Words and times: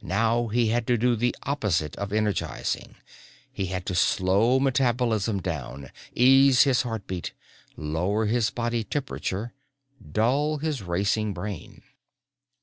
Now 0.00 0.46
he 0.48 0.68
had 0.68 0.86
to 0.86 0.96
do 0.96 1.14
the 1.14 1.36
opposite 1.42 1.94
of 1.96 2.10
energizing. 2.10 2.94
He 3.52 3.66
had 3.66 3.84
to 3.84 3.94
slow 3.94 4.58
metabolism 4.58 5.42
down, 5.42 5.90
ease 6.14 6.62
his 6.62 6.80
heartbeat, 6.80 7.34
lower 7.76 8.24
his 8.24 8.48
body 8.48 8.82
temperature, 8.82 9.52
dull 10.10 10.56
his 10.56 10.80
racing 10.82 11.34
brain. 11.34 11.82